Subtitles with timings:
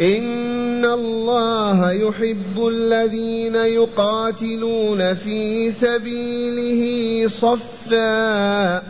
[0.00, 6.82] إن الله يحب الذين يقاتلون في سبيله
[7.28, 8.82] صفا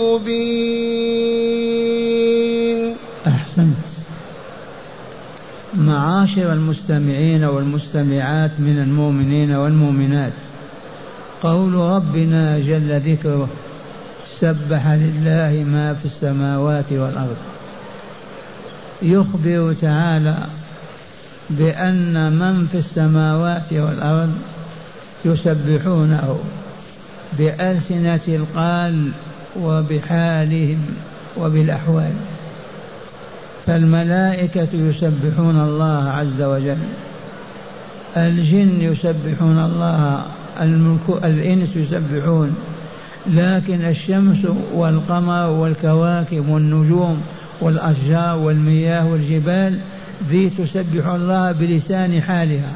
[0.00, 3.76] مبين احسنت
[5.74, 10.32] معاشر المستمعين والمستمعات من المؤمنين والمؤمنات
[11.42, 13.48] قول ربنا جل ذكره
[14.40, 17.36] سبح لله ما في السماوات والارض
[19.02, 20.36] يخبر تعالى
[21.50, 24.32] بأن من في السماوات والأرض
[25.24, 26.38] يسبحونه
[27.38, 29.10] بألسنة القال
[29.62, 30.78] وبحالهم
[31.40, 32.12] وبالأحوال
[33.66, 36.78] فالملائكة يسبحون الله عز وجل
[38.16, 40.24] الجن يسبحون الله
[40.60, 42.56] الملك الإنس يسبحون
[43.26, 44.38] لكن الشمس
[44.74, 47.20] والقمر والكواكب والنجوم
[47.64, 49.78] والأشجار والمياه والجبال
[50.30, 52.72] ذي تسبح الله بلسان حالها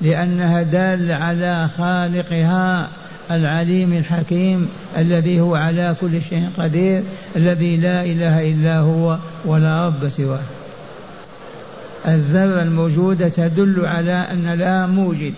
[0.00, 2.88] لأنها دالة على خالقها
[3.30, 7.02] العليم الحكيم الذي هو على كل شيء قدير
[7.36, 10.40] الذي لا إله إلا هو ولا رب سواه
[12.08, 15.34] الذرة الموجودة تدل على أن لها موجد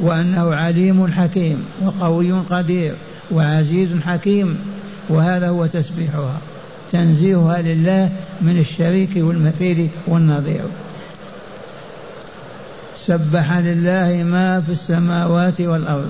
[0.00, 2.94] وأنه عليم حكيم وقوي قدير
[3.30, 4.58] وعزيز حكيم
[5.08, 6.38] وهذا هو تسبيحها
[6.92, 8.10] تنزيهها لله
[8.40, 10.60] من الشريك والمثيل والنظير
[12.96, 16.08] سبح لله ما في السماوات والأرض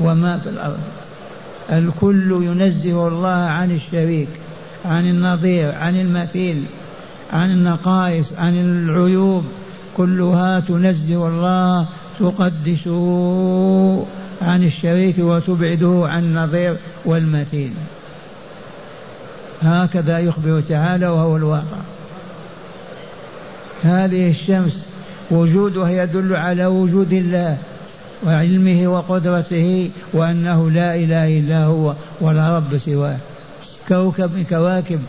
[0.00, 0.78] وما في الأرض
[1.72, 4.28] الكل ينزه الله عن الشريك
[4.84, 6.62] عن النظير عن المثيل
[7.32, 9.44] عن النقائص عن العيوب
[9.96, 11.86] كلها تنزه الله
[12.20, 12.96] تقدسه
[14.42, 17.70] عن الشريك وتبعده عن النظير والمثيل
[19.62, 21.78] هكذا يخبر تعالى وهو الواقع
[23.82, 24.86] هذه الشمس
[25.30, 27.56] وجودها يدل على وجود الله
[28.26, 33.16] وعلمه وقدرته وأنه لا إله إلا هو ولا رب سواه
[33.88, 35.00] كوكب من كواكب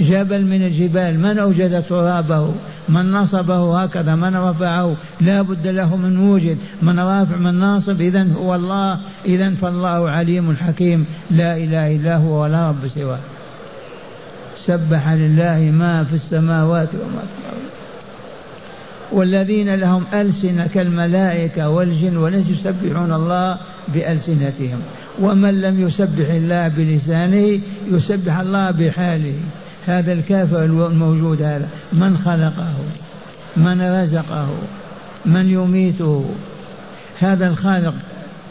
[0.00, 2.52] جبل من الجبال من أوجد ترابه
[2.88, 8.28] من نصبه هكذا من رفعه لا بد له من موجد من رافع من ناصب إذا
[8.38, 13.18] هو الله إذا فالله عليم حكيم لا إله إلا هو ولا رب سواه
[14.56, 17.60] سبح لله ما في السماوات وما في الأرض
[19.12, 23.56] والذين لهم ألسنة كالملائكة والجن والناس يسبحون الله
[23.88, 24.80] بألسنتهم
[25.20, 27.60] ومن لم يسبح الله بلسانه
[27.92, 29.34] يسبح الله بحاله
[29.86, 32.68] هذا الكافر الموجود هذا من خلقه
[33.56, 34.46] من رزقه
[35.26, 36.24] من يميته
[37.18, 37.94] هذا الخالق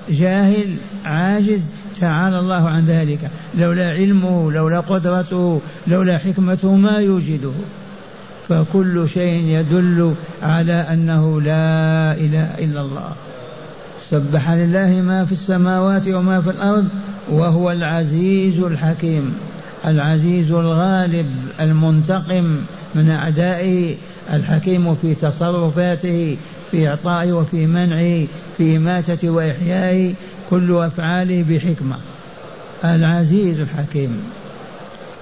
[0.10, 0.76] جاهل
[1.06, 1.66] عاجز
[2.02, 7.52] تعالى الله عن ذلك لولا علمه لولا قدرته لولا حكمته ما يوجده
[8.50, 10.14] فكل شيء يدل
[10.44, 13.12] على انه لا اله الا الله
[14.12, 16.88] سبح لله ما في السماوات وما في الارض
[17.32, 19.34] وهو العزيز الحكيم
[19.86, 21.26] العزيز الغالب
[21.62, 22.58] المنتقم
[22.96, 23.96] من أعدائه
[24.34, 26.38] الحكيم في تصرفاته
[26.72, 28.28] في إعطائه وفي منعه
[28.58, 30.14] في إماتته وإحيائه
[30.50, 31.96] كل أفعاله بحكمة
[32.86, 34.24] العزيز الحكيم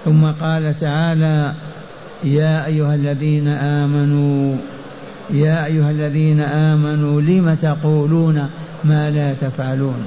[0.06, 1.54] ثم قال تعالى
[2.24, 4.56] يا أيها الذين آمنوا
[5.34, 8.50] يا أيها الذين آمنوا لم تقولون
[8.84, 10.04] ما لا تفعلون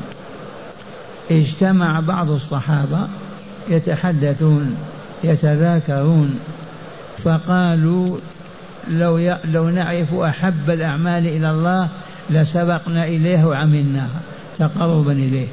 [1.31, 3.09] اجتمع بعض الصحابة
[3.69, 4.75] يتحدثون
[5.25, 6.39] يتذاكرون
[7.25, 8.17] فقالوا
[8.91, 9.37] لو ي...
[9.53, 11.89] لو نعرف احب الاعمال الى الله
[12.31, 14.21] لسبقنا اليه وعملناها
[14.59, 15.47] تقربا اليه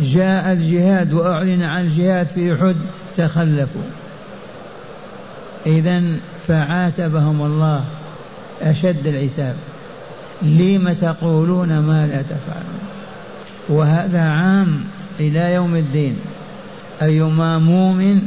[0.00, 2.76] جاء الجهاد واعلن عن الجهاد في احد
[3.16, 3.82] تخلفوا
[5.66, 6.02] اذا
[6.48, 7.84] فعاتبهم الله
[8.62, 9.54] اشد العتاب
[10.42, 12.80] لم تقولون ما لا تفعلون
[13.68, 14.82] وهذا عام
[15.20, 16.16] إلى يوم الدين
[17.02, 18.20] أيما مؤمن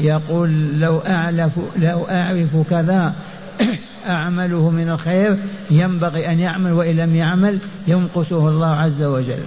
[0.00, 3.14] يقول لو أعرف لو أعرف كذا
[4.08, 5.36] أعمله من الخير
[5.70, 7.58] ينبغي أن يعمل وإن لم يعمل
[7.88, 9.42] ينقصه الله عز وجل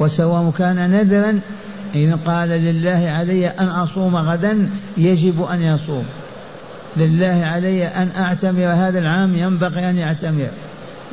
[0.00, 1.40] وسواء كان نذرا
[1.94, 6.04] إن قال لله علي أن أصوم غدا يجب أن يصوم
[6.96, 10.48] لله علي أن أعتمر هذا العام ينبغي أن يعتمر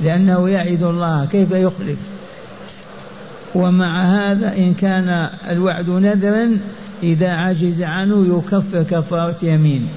[0.04, 1.98] لأنه يعد الله كيف يخلف
[3.56, 6.58] ومع هذا إن كان الوعد نذرا
[7.04, 9.88] إذا عجز عنه يكفر كفارة يمين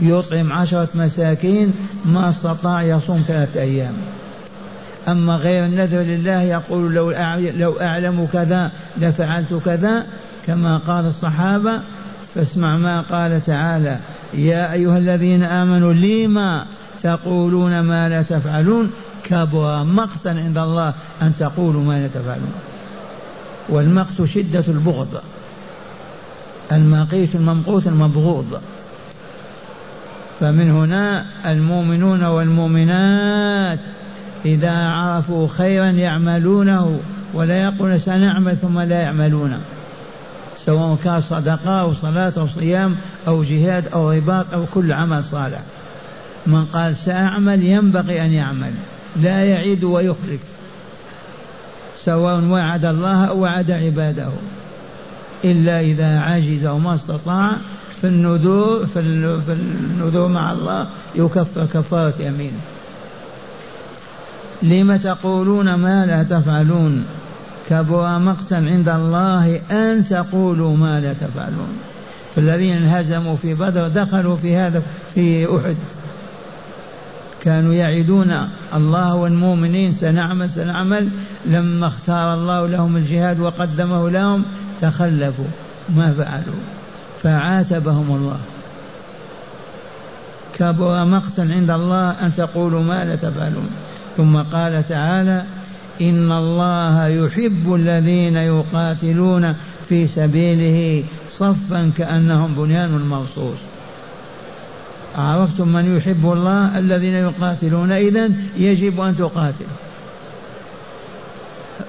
[0.00, 1.72] يطعم عشرة مساكين
[2.04, 3.92] ما استطاع يصوم ثلاثة أيام
[5.08, 7.10] أما غير النذر لله يقول لو
[7.56, 10.06] لو أعلم كذا لفعلت كذا
[10.46, 11.80] كما قال الصحابة
[12.34, 13.96] فاسمع ما قال تعالى
[14.34, 16.66] يا أيها الذين آمنوا لما
[17.02, 18.90] تقولون ما لا تفعلون
[19.30, 22.52] كبر مقتا عند الله أن تقولوا ما لا تفعلون
[23.68, 25.20] والمقت شدة البغض
[26.72, 28.60] المقيت الممقوت المبغوض
[30.40, 33.78] فمن هنا المؤمنون والمؤمنات
[34.44, 36.98] إذا عرفوا خيرا يعملونه
[37.34, 39.58] ولا يقول سنعمل ثم لا يعملون
[40.58, 42.96] سواء كان صدقة أو صلاة أو صيام
[43.28, 45.58] أو جهاد أو رباط أو كل عمل صالح
[46.46, 48.72] من قال سأعمل ينبغي أن يعمل
[49.16, 50.40] لا يعيد ويخلف
[51.98, 54.28] سواء وعد الله أو وعد عباده
[55.44, 57.52] إلا إذا عجز وما استطاع
[58.00, 58.98] في النذور في
[59.48, 62.52] النذور مع الله يكفر كفارة يمين
[64.62, 67.04] لم تقولون ما لا تفعلون
[67.68, 71.78] كبر مقتا عند الله أن تقولوا ما لا تفعلون
[72.36, 74.82] فالذين انهزموا في بدر دخلوا في هذا
[75.14, 75.76] في أحد
[77.42, 78.34] كانوا يعدون
[78.74, 81.08] الله والمؤمنين سنعمل سنعمل
[81.46, 84.42] لما اختار الله لهم الجهاد وقدمه لهم
[84.80, 85.44] تخلفوا
[85.96, 86.60] ما فعلوا
[87.22, 88.38] فعاتبهم الله
[90.58, 93.70] كبر مقتا عند الله ان تقولوا ما لا تفعلون
[94.16, 95.44] ثم قال تعالى
[96.00, 99.54] ان الله يحب الذين يقاتلون
[99.88, 103.56] في سبيله صفا كانهم بنيان مرصوص
[105.18, 109.64] عرفتم من يحب الله الذين يقاتلون إذا يجب أن تقاتل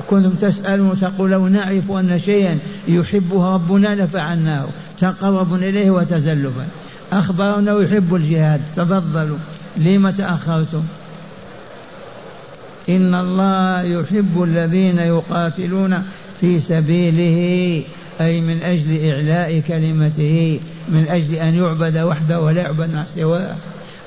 [0.09, 2.57] كنتم تسألون تقول لو نعرف أن شيئا
[2.87, 4.65] يحبه ربنا لفعلناه
[4.99, 6.67] تقرب إليه وتزلفا
[7.13, 9.37] أخبرنا يحب الجهاد تفضلوا
[9.77, 10.83] لما تأخرتم
[12.89, 16.03] إن الله يحب الذين يقاتلون
[16.41, 17.83] في سبيله
[18.21, 20.59] أي من أجل إعلاء كلمته
[20.89, 23.55] من أجل أن يعبد وحده ولا يعبد سواه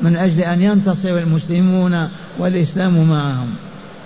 [0.01, 2.09] من أجل أن ينتصر المسلمون
[2.39, 3.49] والإسلام معهم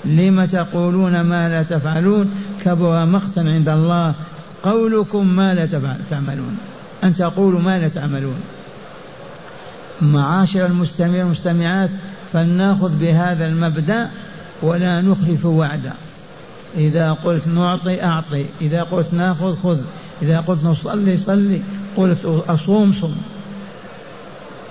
[0.04, 2.30] لم تقولون ما لا تفعلون
[2.64, 4.14] كبر مقتا عند الله
[4.62, 5.66] قولكم ما لا
[6.10, 6.56] تعملون
[7.04, 8.36] أن تقولوا ما لا تعملون
[10.02, 11.90] معاشر المستمعين والمستمعات
[12.32, 14.10] فلناخذ بهذا المبدأ
[14.62, 15.92] ولا نخلف وعدا
[16.78, 19.78] إذا قلت نعطي أعطي إذا قلت ناخذ خذ
[20.22, 21.60] إذا قلت نصلي صلي
[21.96, 23.10] قلت أصوم صم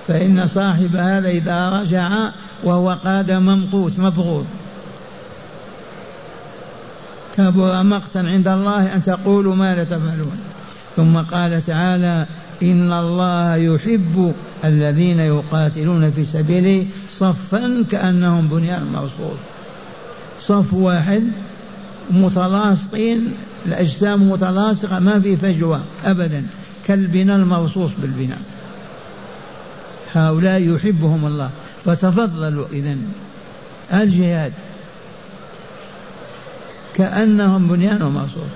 [0.07, 2.29] فإن صاحب هذا إذا رجع
[2.63, 4.45] وهو قاد ممقوت مبغوض
[7.37, 10.37] كبر مقتا عند الله أن تقولوا ما لا تفعلون
[10.95, 12.25] ثم قال تعالى
[12.63, 14.33] إن الله يحب
[14.65, 19.37] الذين يقاتلون في سبيله صفا كأنهم بنيان مرصوص
[20.39, 21.23] صف واحد
[22.11, 23.33] متلاصقين
[23.65, 26.45] الأجسام متلاصقة ما في فجوة أبدا
[26.85, 28.39] كالبناء الموصوص بالبناء
[30.13, 31.49] هؤلاء يحبهم الله
[31.85, 32.97] فتفضلوا إذا
[33.93, 34.53] الجهاد
[36.95, 38.49] كأنهم بنيان مرصوص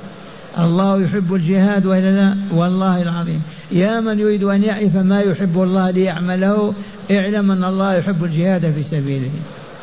[0.59, 5.89] الله يحب الجهاد وإلا لا والله العظيم يا من يريد أن يعرف ما يحب الله
[5.91, 6.73] ليعمله
[7.11, 9.29] اعلم أن الله يحب الجهاد في سبيله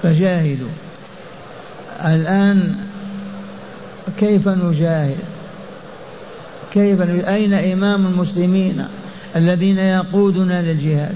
[0.03, 0.69] فجاهدوا
[2.05, 2.75] الآن
[4.21, 5.17] كيف نجاهد
[6.77, 8.85] كيف أين إمام المسلمين
[9.37, 11.15] الذين يقودنا للجهاد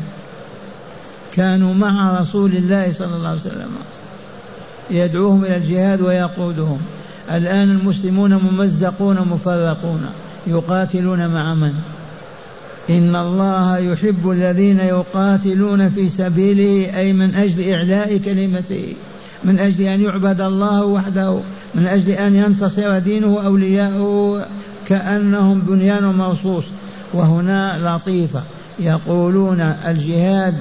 [1.33, 3.69] كانوا مع رسول الله صلى الله عليه وسلم
[4.91, 6.79] يدعوهم إلى الجهاد ويقودهم
[7.33, 10.07] الآن المسلمون ممزقون مفرقون
[10.47, 11.73] يقاتلون مع من
[12.91, 18.93] إن الله يحب الذين يقاتلون في سبيله أي من أجل إعلاء كلمته
[19.45, 21.39] من أجل أن يعبد الله وحده
[21.75, 24.47] من أجل أن ينتصر دينه وأولياءه
[24.91, 26.65] كأنهم بنيان مرصوص
[27.15, 28.43] وهنا لطيفة
[28.81, 30.55] يقولون الجهاد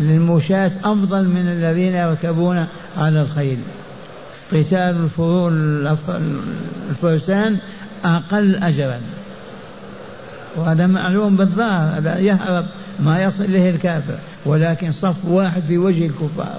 [0.00, 2.66] للمشاة أفضل من الذين يركبون
[2.98, 3.58] على الخيل
[4.52, 5.06] قتال
[6.90, 7.56] الفرسان
[8.04, 8.98] أقل أجرا
[10.56, 12.66] وهذا معلوم بالظاهر هذا يهرب
[13.00, 14.14] ما يصل إليه الكافر
[14.46, 16.58] ولكن صف واحد في وجه الكفار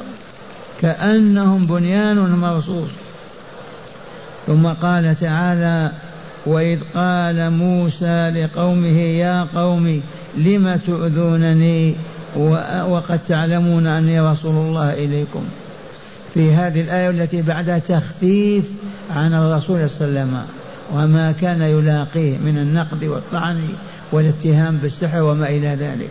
[0.79, 2.89] كأنهم بنيان مرصوص
[4.47, 5.91] ثم قال تعالى
[6.45, 10.01] وإذ قال موسى لقومه يا قوم
[10.37, 11.95] لم تؤذونني
[12.89, 15.43] وقد تعلمون أني رسول الله إليكم
[16.33, 18.63] في هذه الآية التي بعدها تخفيف
[19.15, 20.43] عن الرسول صلى الله عليه وسلم
[20.93, 23.61] وما كان يلاقيه من النقد والطعن
[24.11, 26.09] والاتهام بالسحر وما إلى ذلك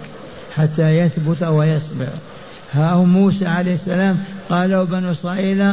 [0.55, 2.07] حتى يثبت ويصبر
[2.73, 4.19] ها هو موسى عليه السلام
[4.49, 5.73] قالوا بنو إسرائيل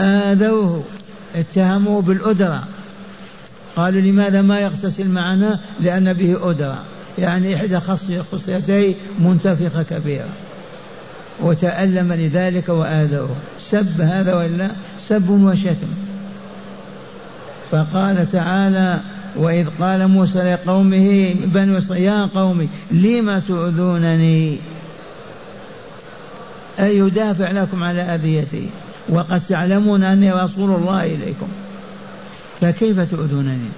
[0.00, 0.82] آذوه
[1.34, 2.64] اتهموه بالأدرة
[3.76, 6.82] قالوا لماذا ما يغتسل معنا لأن به أدرة
[7.18, 7.80] يعني إحدى
[8.32, 10.28] خصيتيه منتفخة كبيرة
[11.40, 13.28] وتألم لذلك وآذوه
[13.60, 14.70] سب هذا وإلا
[15.00, 15.88] سب وشتم
[17.70, 19.00] فقال تعالى
[19.36, 24.58] وإذ قال موسى لقومه بنو يا قومي لم تؤذونني
[26.80, 28.68] أي يدافع لكم على أذيتي
[29.08, 31.46] وقد تعلمون أني رسول الله إليكم
[32.60, 33.68] فكيف تؤذونني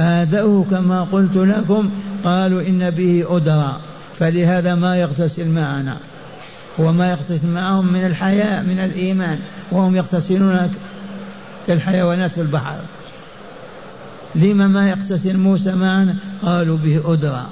[0.00, 1.90] آذوه كما قلت لكم
[2.24, 3.76] قالوا إن به أدرى
[4.18, 5.96] فلهذا ما يغتسل معنا
[6.78, 9.38] وما يغتسل معهم من الحياء من الإيمان
[9.72, 10.70] وهم يغتسلون
[11.66, 12.76] كالحيوانات في البحر
[14.34, 17.46] لما ما يغتسل موسى معنا قالوا به أدرى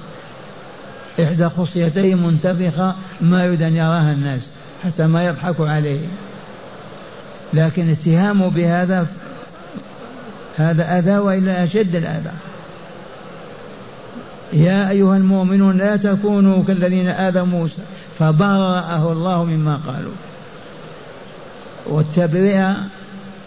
[1.22, 4.40] إحدى خصيتيه منتفخة ما يريد أن يراها الناس
[4.84, 5.98] حتى ما يضحكوا عليه
[7.52, 9.06] لكن اتهامه بهذا
[10.56, 12.32] هذا أذى وإلا أشد الأذى
[14.52, 17.82] يا أيها المؤمنون لا تكونوا كالذين آذوا موسى
[18.18, 20.12] فبرأه الله مما قالوا
[21.86, 22.76] والتبرئة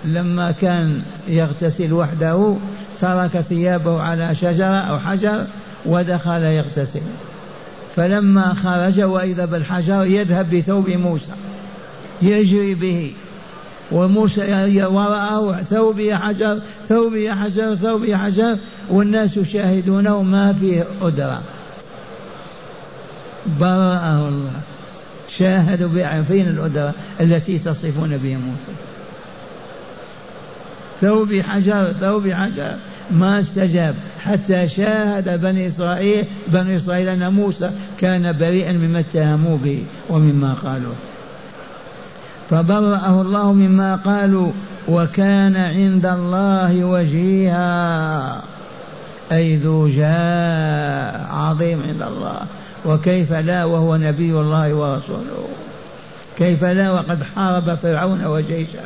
[0.05, 2.55] لما كان يغتسل وحده
[3.01, 5.45] ترك ثيابه على شجرة أو حجر
[5.85, 7.01] ودخل يغتسل
[7.95, 11.31] فلما خرج وإذا بالحجر يذهب بثوب موسى
[12.21, 13.13] يجري به
[13.91, 14.41] وموسى
[14.85, 16.59] وراءه يا حجر
[17.17, 18.57] يا حجر يا حجر
[18.89, 21.41] والناس يشاهدونه ما فيه أدرة
[23.59, 24.51] برأه الله
[25.37, 25.89] شاهدوا
[26.27, 28.77] فين الأدرة التي تصفون بها موسى
[31.01, 32.75] ثوبي حجر ثوبي حجر
[33.11, 39.83] ما استجاب حتى شاهد بني إسرائيل بني إسرائيل أن موسى كان بريئا مما اتهموا به
[40.09, 40.95] ومما قالوه
[42.49, 44.51] فبرأه الله مما قالوا
[44.87, 48.41] وكان عند الله وجيها
[49.31, 52.39] أي ذو جاه عظيم عند الله
[52.85, 55.47] وكيف لا وهو نبي الله ورسوله
[56.37, 58.79] كيف لا وقد حارب فرعون وجيشه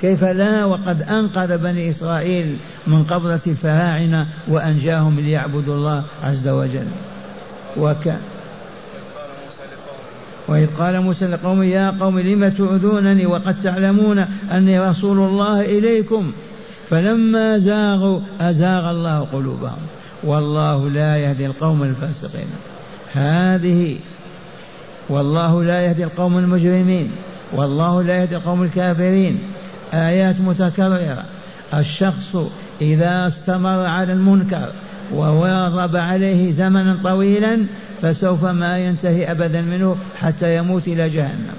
[0.00, 2.56] كيف لا وقد أنقذ بني إسرائيل
[2.86, 6.86] من قبضة الفراعنة وأنجاهم ليعبدوا الله عز وجل
[7.76, 8.20] وكان
[10.48, 14.18] وإذ قال موسى لقوم يا قوم لم تؤذونني وقد تعلمون
[14.52, 16.32] أني رسول الله إليكم
[16.90, 19.76] فلما زاغوا أزاغ الله قلوبهم
[20.22, 22.46] والله لا يهدي القوم الفاسقين
[23.12, 23.96] هذه
[25.08, 27.10] والله لا يهدي القوم المجرمين
[27.52, 29.38] والله لا يهدي القوم الكافرين
[29.94, 31.24] آيات متكررة
[31.74, 32.36] الشخص
[32.80, 34.68] إذا استمر على المنكر
[35.12, 37.58] وواظب عليه زمنا طويلا
[38.02, 41.54] فسوف ما ينتهي أبدا منه حتى يموت إلى جهنم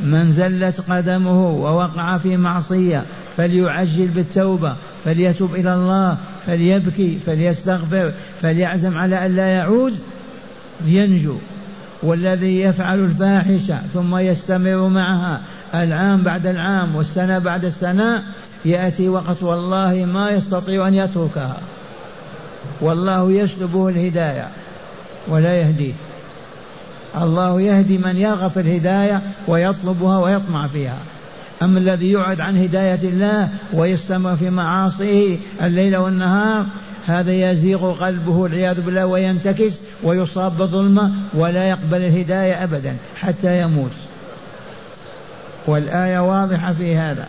[0.00, 3.04] من زلت قدمه ووقع في معصية
[3.36, 9.94] فليعجل بالتوبة فليتوب إلى الله فليبكي فليستغفر فليعزم على ان لا يعود
[10.86, 11.36] ينجو
[12.02, 15.40] والذي يفعل الفاحشة ثم يستمر معها
[15.74, 18.22] العام بعد العام والسنة بعد السنة
[18.64, 21.60] يأتي وقت والله ما يستطيع أن يتركها
[22.80, 24.48] والله يسلبه الهداية
[25.28, 25.92] ولا يهديه
[27.22, 30.96] الله يهدي من يرغب في الهداية ويطلبها ويطمع فيها
[31.62, 36.66] أما الذي يعد عن هداية الله ويستمر في معاصيه الليل والنهار
[37.06, 43.92] هذا يزيغ قلبه والعياذ بالله وينتكس ويصاب بظلمة ولا يقبل الهداية أبدا حتى يموت
[45.66, 47.28] والآية واضحة في هذا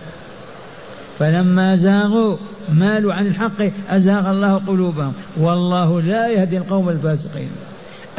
[1.21, 2.37] فلما زاغوا
[2.73, 7.49] مالوا عن الحق أزاغ الله قلوبهم والله لا يهدي القوم الفاسقين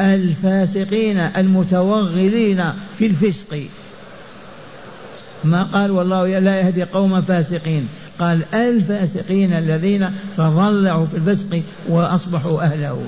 [0.01, 2.63] الفاسقين المتوغلين
[2.97, 3.65] في الفسق
[5.43, 7.87] ما قال والله لا يهدي قوما فاسقين
[8.19, 13.01] قال الفاسقين الذين تضلعوا في الفسق وأصبحوا أهله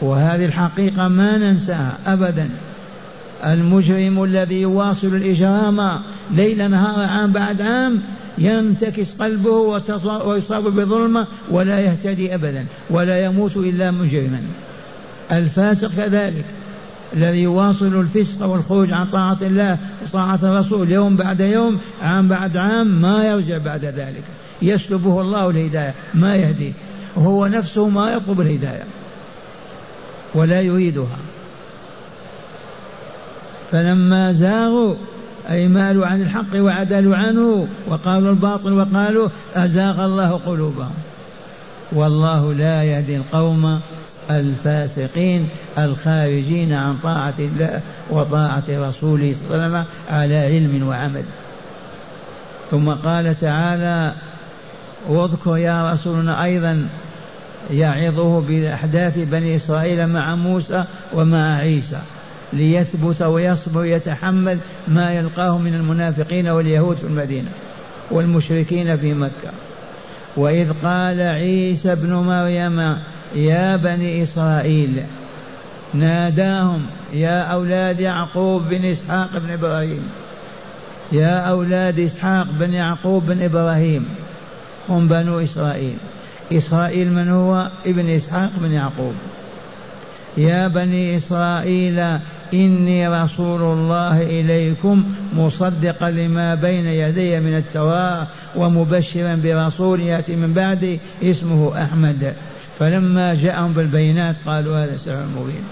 [0.00, 2.48] وهذه الحقيقة ما ننساها أبدا
[3.46, 6.00] المجرم الذي يواصل الإجرام
[6.34, 8.00] ليل نهار عام بعد عام
[8.42, 9.50] ينتكس قلبه
[10.26, 14.42] ويصاب بظلمة ولا يهتدي أبدا ولا يموت إلا مجرما
[15.32, 16.44] الفاسق كذلك
[17.16, 23.02] الذي يواصل الفسق والخروج عن طاعة الله وطاعة الرسول يوم بعد يوم عام بعد عام
[23.02, 24.22] ما يرجع بعد ذلك
[24.62, 26.72] يسلبه الله الهداية ما يهديه
[27.18, 28.84] هو نفسه ما يطلب الهداية
[30.34, 31.18] ولا يريدها
[33.70, 34.94] فلما زاغوا
[35.50, 40.94] أي مالوا عن الحق وعدلوا عنه وقالوا الباطل وقالوا أزاغ الله قلوبهم
[41.92, 43.80] والله لا يهدي القوم
[44.30, 47.80] الفاسقين الخارجين عن طاعة الله
[48.10, 51.22] وطاعة رسوله صلى الله عليه وسلم على علم وعمل
[52.70, 54.12] ثم قال تعالى
[55.08, 56.86] واذكر يا رسولنا أيضا
[57.70, 61.98] يعظه بأحداث بني إسرائيل مع موسى ومع عيسى
[62.52, 67.48] ليثبت ويصبر ويتحمل ما يلقاه من المنافقين واليهود في المدينة
[68.10, 69.50] والمشركين في مكة
[70.36, 72.96] وإذ قال عيسى ابن مريم
[73.36, 75.02] يا بني إسرائيل
[75.94, 80.02] ناداهم يا أولاد يعقوب بن إسحاق بن إبراهيم
[81.12, 84.08] يا أولاد إسحاق بن يعقوب بن إبراهيم
[84.88, 85.94] هم بنو إسرائيل
[86.52, 89.12] إسرائيل من هو ابن إسحاق بن يعقوب
[90.36, 92.18] يا بني إسرائيل
[92.54, 95.04] إني رسول الله إليكم
[95.36, 102.34] مصدقا لما بين يدي من التوراة ومبشرا برسول يأتي من بعدي اسمه أحمد
[102.78, 105.62] فلما جاءهم بالبينات قالوا هذا سحر مبين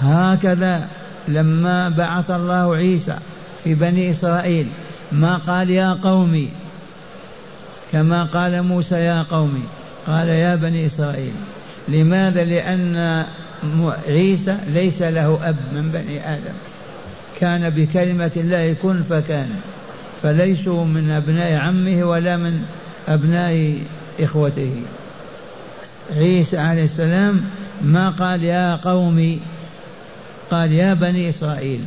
[0.00, 0.88] هكذا
[1.28, 3.16] لما بعث الله عيسى
[3.64, 4.68] في بني إسرائيل
[5.12, 6.48] ما قال يا قومي
[7.92, 9.62] كما قال موسى يا قومي
[10.06, 11.32] قال يا بني إسرائيل
[11.88, 13.24] لماذا لأن
[14.08, 16.54] عيسى ليس له أب من بني آدم
[17.38, 19.48] كان بكلمة الله كن فكان
[20.22, 22.62] فليسوا من أبناء عمه ولا من
[23.08, 23.78] أبناء
[24.20, 24.72] إخوته
[26.16, 27.40] عيسى عليه السلام
[27.82, 29.40] ما قال يا قومي
[30.50, 31.84] قال يا بني إسرائيل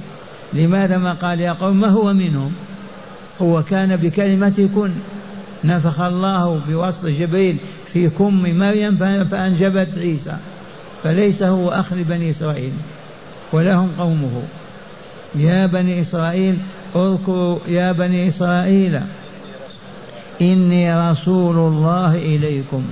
[0.53, 2.53] لماذا ما قال يا قوم ما هو منهم
[3.41, 4.91] هو كان بكلمة كن
[5.63, 7.57] نفخ الله بوسط جبريل
[7.93, 10.37] في كم مريم فأنجبت عيسى
[11.03, 12.71] فليس هو أخ لبني إسرائيل
[13.53, 14.41] ولهم قومه
[15.35, 16.57] يا بني إسرائيل
[16.95, 19.01] اذكروا يا بني إسرائيل
[20.41, 22.83] إني رسول الله إليكم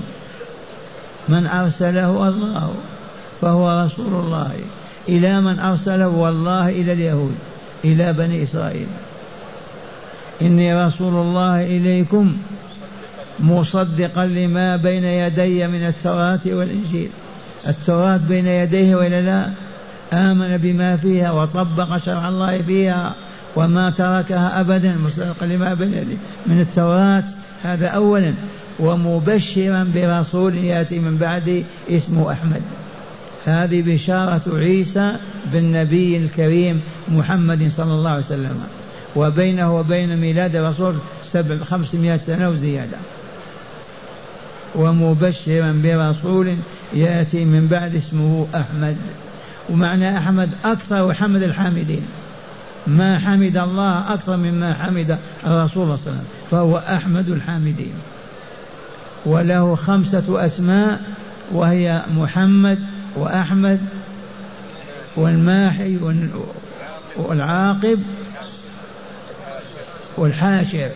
[1.30, 2.74] من أرسله الله
[3.42, 4.52] فهو رسول الله
[5.10, 7.36] إلى من أرسله والله إلى اليهود
[7.86, 8.88] إلى بني إسرائيل
[10.42, 12.34] إني رسول الله إليكم
[13.40, 17.10] مصدقا لما بين يدي من التوراة والإنجيل
[17.68, 19.50] التوراة بين يديه وإلا لا
[20.14, 23.14] آمن بما فيها وطبق شرع الله فيها
[23.56, 27.24] وما تركها أبدا مستقل لما بين يديه من التوراة
[27.64, 28.34] هذا أولا
[28.80, 32.62] ومبشرا برسول يأتي من بعده اسمه أحمد
[33.46, 35.16] هذه بشارة عيسى
[35.54, 38.60] بالنبي الكريم محمد صلى الله عليه وسلم
[39.16, 40.94] وبينه وبين ميلاد الرسول
[41.24, 42.98] سبع خمسمائة سنة وزيادة
[44.76, 46.54] ومبشرا برسول
[46.94, 48.98] يأتي من بعد اسمه أحمد
[49.70, 52.02] ومعنى أحمد أكثر حمد الحامدين
[52.88, 57.94] ما حمد الله أكثر مما حمد الرسول صلى الله عليه وسلم فهو أحمد الحامدين
[59.26, 61.02] وله خمسة أسماء
[61.52, 62.80] وهي محمد
[63.16, 63.80] وأحمد
[65.18, 65.98] والماحي
[67.18, 68.00] والعاقب
[70.18, 70.90] والحاشر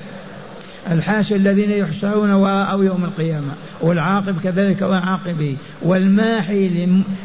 [0.91, 6.69] الحاش الذين يحشرون أو يوم القيامة والعاقب كذلك وعاقبه والماحي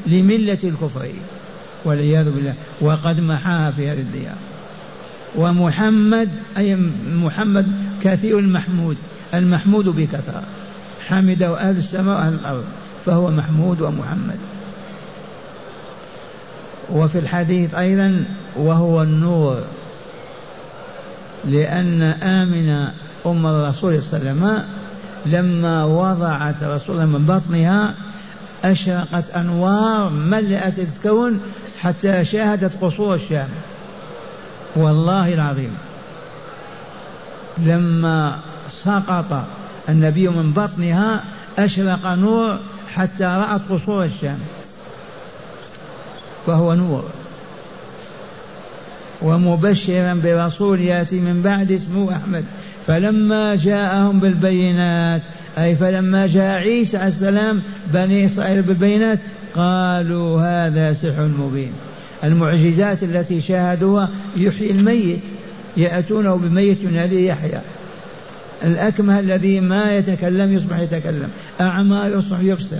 [0.07, 1.09] لملة الكفر
[1.85, 4.35] والعياذ بالله وقد محاها في هذه الديار
[5.37, 6.77] ومحمد أي
[7.15, 7.67] محمد
[8.03, 8.97] كثير المحمود
[9.35, 10.43] المحمود بكثرة
[11.09, 12.65] حمده أهل السماء وأهل الأرض
[13.07, 14.39] فهو محمود ومحمد
[16.91, 18.25] وفي الحديث أيضا
[18.57, 19.59] وهو النور
[21.45, 22.89] لأن آمن
[23.27, 24.65] أم الرسول صلى الله عليه وسلم
[25.27, 27.95] لما وضعت رسول من بطنها
[28.65, 31.41] أشرقت أنوار ملأت الكون
[31.81, 33.49] حتى شاهدت قصور الشام
[34.77, 35.75] والله العظيم
[37.59, 38.39] لما
[38.85, 39.45] سقط
[39.89, 41.25] النبي من بطنها
[41.59, 42.59] أشرق نور
[42.95, 44.39] حتى رأت قصور الشام
[46.47, 47.05] فهو نور
[49.23, 52.45] ومبشرا برسول يأتي من بعد اسمه أحمد
[52.91, 55.23] فلما جاءهم بالبينات
[55.59, 57.63] أي فلما جاء عيسى عليه السلام
[57.95, 59.19] بني إسرائيل بالبينات
[59.55, 61.73] قالوا هذا سحر مبين
[62.25, 65.19] المعجزات التي شاهدوها يحيي الميت
[65.77, 67.61] يأتونه بميت يناديه يحيى
[68.65, 71.29] الأكمه الذي ما يتكلم يصبح يتكلم
[71.61, 72.77] أعمى يصبح يبصر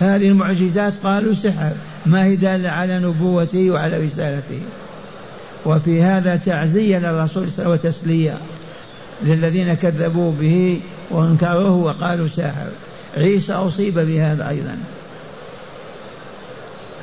[0.00, 1.72] هذه المعجزات قالوا سحر
[2.06, 4.60] ما هي دالة على نبوته وعلى رسالته
[5.66, 8.34] وفي هذا تعزية للرسول وتسلية
[9.22, 12.68] للذين كذبوا به وانكروه وقالوا ساحر
[13.16, 14.76] عيسى اصيب بهذا ايضا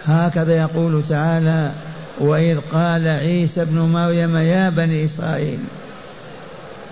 [0.06, 1.72] هكذا يقول تعالى
[2.20, 5.60] واذ قال عيسى ابن مريم يا بني اسرائيل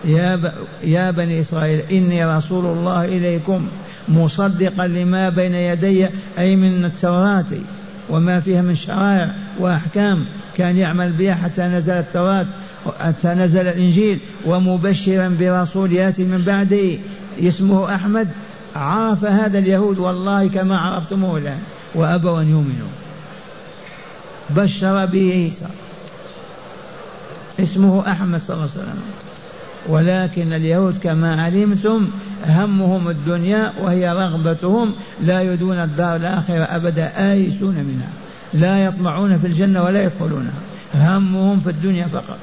[0.06, 0.52] يا, ب...
[0.84, 3.68] يا بني اسرائيل اني رسول الله اليكم
[4.10, 6.08] مصدقا لما بين يدي
[6.40, 7.46] اي من التوراه
[8.10, 10.26] وما فيها من شرائع واحكام
[10.58, 12.46] كان يعمل بها حتى نزل التوراه
[13.00, 16.78] حتى نزل الإنجيل ومبشرا برسول يأتي من بعده
[17.48, 18.28] اسمه أحمد
[18.76, 21.60] عرف هذا اليهود والله كما عرفتموه الآن
[21.96, 22.88] وأبوا أن يؤمنوا
[24.50, 25.66] بشر به عيسى
[27.60, 29.02] اسمه أحمد صلى الله عليه وسلم
[29.90, 32.08] ولكن اليهود كما علمتم
[32.48, 34.92] همهم الدنيا وهي رغبتهم
[35.24, 38.10] لا يدون الدار الآخرة أبدا آيسون منها
[38.54, 40.54] لا يطمعون في الجنة ولا يدخلونها
[40.96, 42.38] همهم في الدنيا فقط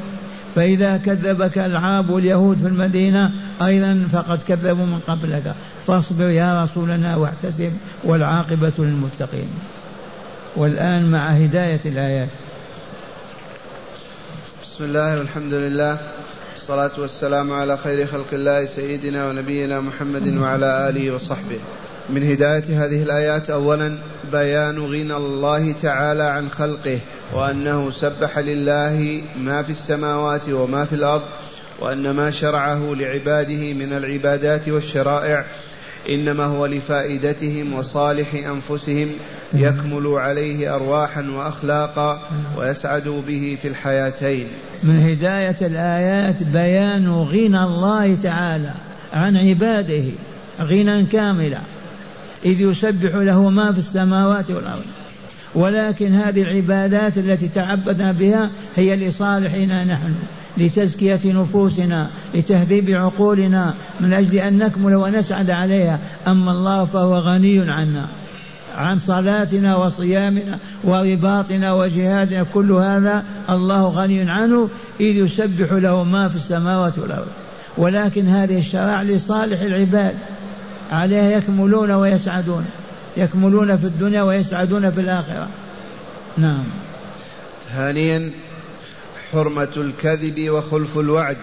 [0.55, 3.31] فإذا كذبك العاب اليهود في المدينة
[3.63, 5.53] أيضا فقد كذبوا من قبلك
[5.87, 7.71] فاصبر يا رسولنا واحتسب
[8.03, 9.49] والعاقبة للمتقين
[10.55, 12.29] والآن مع هداية الآيات
[14.63, 15.97] بسم الله والحمد لله
[16.53, 21.59] والصلاة والسلام على خير خلق الله سيدنا ونبينا محمد وعلى آله وصحبه
[22.09, 23.95] من هداية هذه الآيات أولا
[24.31, 26.99] بيان غنى الله تعالى عن خلقه
[27.33, 31.23] وأنه سبح لله ما في السماوات وما في الأرض
[31.79, 35.45] وأن ما شرعه لعباده من العبادات والشرائع
[36.09, 39.09] إنما هو لفائدتهم وصالح أنفسهم
[39.53, 42.21] يكمل عليه أرواحا وأخلاقا
[42.57, 44.47] ويسعدوا به في الحياتين
[44.83, 48.71] من هداية الآيات بيان غنى الله تعالى
[49.13, 50.03] عن عباده
[50.61, 51.61] غنى كاملا
[52.45, 54.83] إذ يسبح له ما في السماوات والأرض
[55.55, 60.13] ولكن هذه العبادات التي تعبدنا بها هي لصالحنا نحن
[60.57, 68.07] لتزكية نفوسنا لتهذيب عقولنا من أجل أن نكمل ونسعد عليها أما الله فهو غني عنا
[68.77, 76.35] عن صلاتنا وصيامنا ورباطنا وجهادنا كل هذا الله غني عنه إذ يسبح له ما في
[76.35, 77.27] السماوات والأرض
[77.77, 80.15] ولكن هذه الشرائع لصالح العباد
[80.91, 82.65] عليها يكملون ويسعدون
[83.17, 85.47] يكملون في الدنيا ويسعدون في الآخرة
[86.37, 86.63] نعم
[87.75, 88.31] ثانيا
[89.31, 91.37] حرمة الكذب وخلف الوعد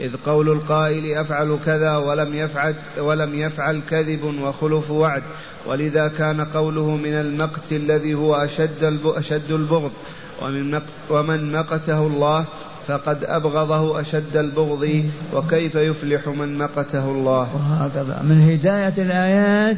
[0.00, 5.22] إذ قول القائل أفعل كذا ولم يفعل ولم يفعل كذب وخلف وعد
[5.66, 9.92] ولذا كان قوله من المقت الذي هو أشد أشد البغض
[10.42, 10.80] ومن
[11.10, 12.44] ومن مقته الله
[12.88, 19.76] فقد أبغضه أشد البغض وكيف يفلح من مقته الله وهكذا من هداية الآيات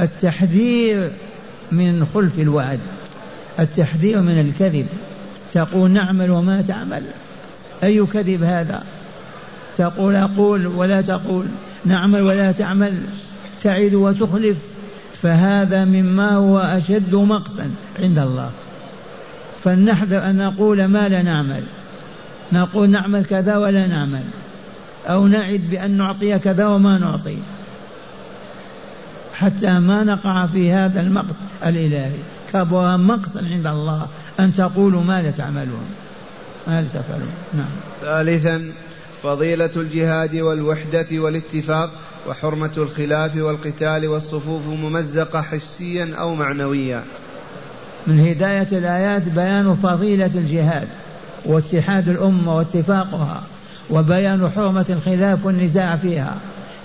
[0.00, 1.10] التحذير
[1.72, 2.80] من خلف الوعد
[3.60, 4.86] التحذير من الكذب
[5.52, 7.02] تقول نعمل وما تعمل
[7.84, 8.84] أي كذب هذا
[9.78, 11.46] تقول أقول ولا تقول
[11.84, 12.94] نعمل ولا تعمل
[13.62, 14.56] تعد وتخلف
[15.22, 17.70] فهذا مما هو أشد مقتا
[18.02, 18.50] عند الله
[19.64, 21.62] فلنحذر أن نقول ما لا نعمل
[22.52, 24.22] نقول نعمل كذا ولا نعمل
[25.06, 27.36] أو نعد بأن نعطي كذا وما نعطي
[29.34, 31.34] حتى ما نقع في هذا المقت
[31.66, 32.12] الإلهي
[32.52, 34.06] كبر مقتا عند الله
[34.40, 35.86] أن تقولوا ما لا تعملون
[36.66, 37.68] ما لا تفعلون نعم
[38.02, 38.72] ثالثا
[39.22, 41.90] فضيلة الجهاد والوحدة والاتفاق
[42.28, 47.04] وحرمة الخلاف والقتال والصفوف ممزقة حسيا أو معنويا
[48.06, 50.88] من هداية الآيات بيان فضيلة الجهاد
[51.46, 53.42] واتحاد الأمة واتفاقها
[53.90, 56.36] وبيان حرمة الخلاف والنزاع فيها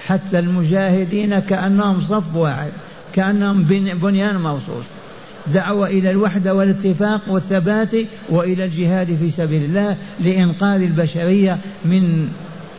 [0.07, 2.71] حتى المجاهدين كأنهم صف واحد
[3.13, 3.63] كأنهم
[4.01, 4.85] بنيان مرصوص
[5.53, 7.91] دعوة إلى الوحدة والاتفاق والثبات
[8.29, 12.27] وإلى الجهاد في سبيل الله لإنقاذ البشرية من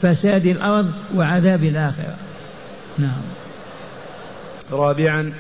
[0.02, 2.14] فساد الأرض وعذاب الآخرة
[2.98, 3.20] نعم
[4.72, 5.32] رابعا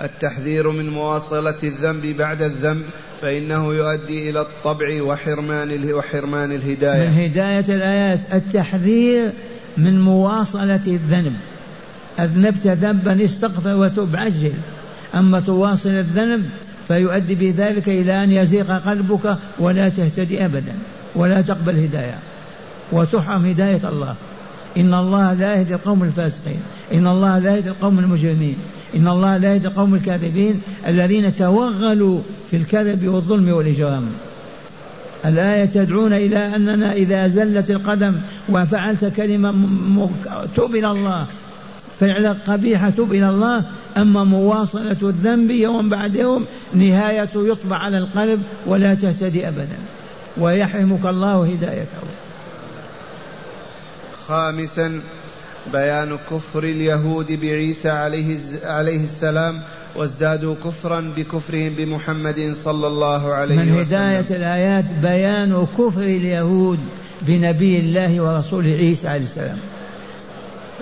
[0.00, 2.82] التحذير من مواصلة الذنب بعد الذنب
[3.24, 9.30] فإنه يؤدي إلى الطبع وحرمان وحرمان الهداية من هداية الآيات التحذير
[9.76, 11.34] من مواصلة الذنب
[12.20, 14.52] أذنبت ذنبا استغفر وتب عجل
[15.14, 16.50] أما تواصل الذنب
[16.88, 20.72] فيؤدي بذلك إلى أن يزيغ قلبك ولا تهتدي أبدا
[21.14, 22.18] ولا تقبل هداية
[22.92, 24.14] وتحرم هداية الله
[24.76, 26.60] إن الله لا يهدي القوم الفاسقين
[26.94, 28.56] إن الله لا يهدي القوم المجرمين
[28.96, 34.06] إن الله لا يهدي القوم الكاذبين الذين توغلوا في الكذب والظلم والإجرام
[35.26, 38.14] الآية تدعون إلى أننا إذا زلت القدم
[38.48, 40.10] وفعلت كلمة م...
[40.56, 41.26] تب إلى الله
[42.00, 43.64] فعل قبيحة تب إلى الله
[43.96, 49.78] أما مواصلة الذنب يوم بعد يوم نهايته يطبع على القلب ولا تهتدي أبدا
[50.38, 51.96] ويحرمك الله هدايته
[54.28, 54.92] خامسا
[55.72, 59.60] بيان كفر اليهود بعيسى عليه, عليه السلام
[59.96, 66.78] وازدادوا كفرا بكفرهم بمحمد صلى الله عليه من وسلم من هداية الآيات بيان كفر اليهود
[67.22, 69.58] بنبي الله ورسوله عيسى عليه السلام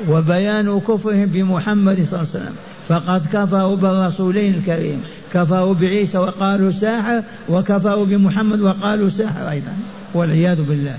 [0.08, 2.54] وبيان كفرهم بمحمد صلى الله عليه وسلم
[2.88, 5.02] فقد كفروا بالرسولين الكريم
[5.32, 9.72] كفروا بعيسى وقالوا ساحر وكفروا بمحمد وقالوا ساحر أيضا
[10.14, 10.96] والعياذ بالله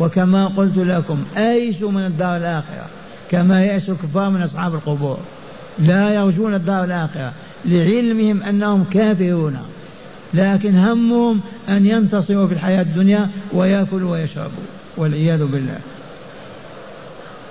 [0.00, 2.86] وكما قلت لكم ايسوا من الدار الاخره
[3.30, 5.18] كما يأس الكفار من اصحاب القبور
[5.78, 7.32] لا يرجون الدار الاخره
[7.64, 9.58] لعلمهم انهم كافرون
[10.34, 14.62] لكن همهم ان ينتصروا في الحياه الدنيا وياكلوا ويشربوا
[14.96, 15.78] والعياذ بالله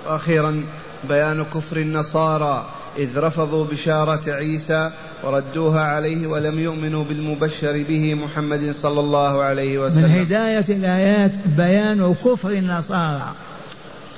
[0.06, 0.64] واخيرا
[1.08, 4.90] بيان كفر النصارى اذ رفضوا بشاره عيسى
[5.24, 12.14] وردوها عليه ولم يؤمنوا بالمبشر به محمد صلى الله عليه وسلم من هداية الآيات بيان
[12.24, 13.34] كفر النصارى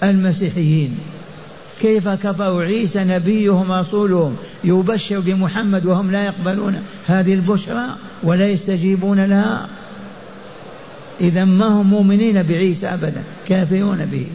[0.02, 0.98] المسيحيين
[1.80, 7.86] كيف كفروا عيسى نبيهم رسولهم يبشر بمحمد وهم لا يقبلون هذه البشرى
[8.22, 9.66] ولا يستجيبون لها
[11.20, 14.26] إذا ما هم مؤمنين بعيسى أبدا كافرون به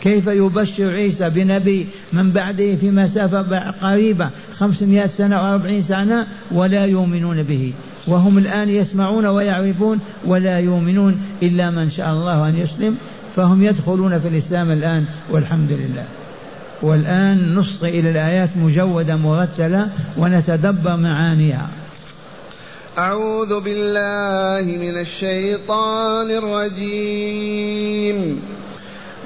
[0.00, 7.42] كيف يبشر عيسى بنبي من بعده في مسافة قريبة خمسمائة سنة وأربعين سنة ولا يؤمنون
[7.42, 7.72] به
[8.06, 12.96] وهم الآن يسمعون ويعرفون ولا يؤمنون إلا من شاء الله أن يسلم
[13.36, 16.04] فهم يدخلون في الإسلام الآن والحمد لله
[16.82, 21.68] والآن نصغي إلى الآيات مجودة مرتلة ونتدبر معانيها
[22.98, 28.40] أعوذ بالله من الشيطان الرجيم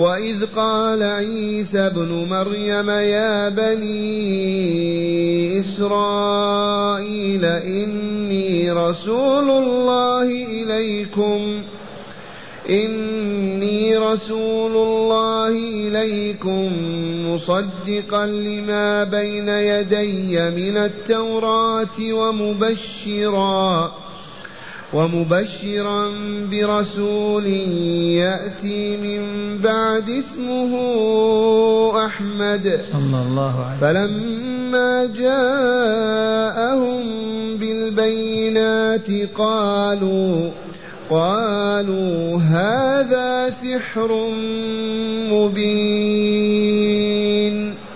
[0.00, 4.24] وإذ قال عيسى ابن مريم يا بني
[5.60, 11.62] إسرائيل إني رسول الله إليكم
[12.70, 15.48] إني رسول الله
[15.88, 16.70] إليكم
[17.28, 23.90] مصدقا لما بين يدي من التوراة ومبشرا
[24.94, 26.10] ومبشرا
[26.50, 29.22] برسول يأتي من
[29.58, 30.70] بعد اسمه
[32.06, 37.02] أحمد صلى الله عليه فلما جاءهم
[37.56, 40.50] بالبينات قالوا
[41.10, 44.28] قالوا هذا سحر
[45.32, 47.89] مبين